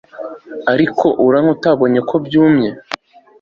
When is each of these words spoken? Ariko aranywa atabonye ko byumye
Ariko 0.73 1.05
aranywa 1.25 1.51
atabonye 1.55 1.99
ko 2.09 2.15
byumye 2.25 2.69